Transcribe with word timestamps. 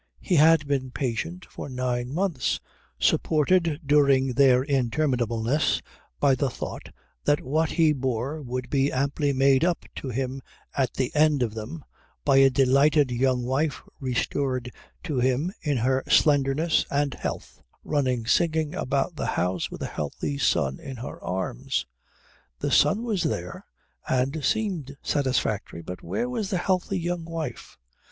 He 0.19 0.37
had 0.37 0.67
been 0.67 0.89
patient 0.89 1.45
for 1.45 1.69
nine 1.69 2.11
months, 2.11 2.59
supported 2.97 3.81
during 3.85 4.33
their 4.33 4.65
interminableness 4.65 5.79
by 6.19 6.33
the 6.33 6.49
thought 6.49 6.89
that 7.25 7.41
what 7.41 7.69
he 7.69 7.93
bore 7.93 8.41
would 8.41 8.71
be 8.71 8.91
amply 8.91 9.31
made 9.31 9.63
up 9.63 9.85
to 9.97 10.09
him 10.09 10.41
at 10.75 10.95
the 10.95 11.11
end 11.13 11.43
of 11.43 11.53
them 11.53 11.85
by 12.25 12.37
a 12.37 12.49
delighted 12.49 13.11
young 13.11 13.43
wife 13.43 13.83
restored 13.99 14.71
to 15.03 15.19
him 15.19 15.53
in 15.61 15.77
her 15.77 16.03
slenderness 16.09 16.83
and 16.89 17.13
health, 17.13 17.61
running 17.83 18.25
singing 18.25 18.73
about 18.73 19.15
the 19.17 19.27
house 19.37 19.69
with 19.69 19.83
a 19.83 19.85
healthy 19.85 20.35
son 20.35 20.79
in 20.79 20.97
her 20.97 21.23
arms. 21.23 21.85
The 22.57 22.71
son 22.71 23.03
was 23.03 23.21
there 23.21 23.65
and 24.07 24.43
seemed 24.43 24.97
satisfactory, 25.03 25.83
but 25.83 26.01
where 26.01 26.27
was 26.27 26.49
the 26.49 26.57
healthy 26.57 26.97
young 26.97 27.23
wife? 27.23 27.77